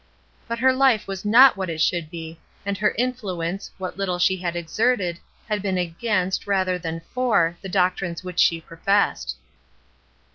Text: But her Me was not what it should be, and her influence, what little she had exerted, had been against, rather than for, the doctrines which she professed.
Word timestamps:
But 0.47 0.57
her 0.57 0.73
Me 0.75 0.99
was 1.05 1.23
not 1.23 1.55
what 1.55 1.69
it 1.69 1.79
should 1.79 2.09
be, 2.09 2.39
and 2.65 2.75
her 2.75 2.95
influence, 2.97 3.69
what 3.77 3.97
little 3.97 4.17
she 4.17 4.35
had 4.37 4.55
exerted, 4.55 5.19
had 5.47 5.61
been 5.61 5.77
against, 5.77 6.47
rather 6.47 6.79
than 6.79 7.01
for, 7.13 7.55
the 7.61 7.69
doctrines 7.69 8.23
which 8.23 8.39
she 8.39 8.59
professed. 8.61 9.35